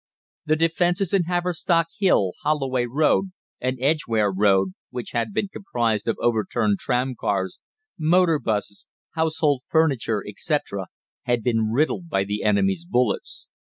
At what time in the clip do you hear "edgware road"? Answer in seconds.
3.79-4.69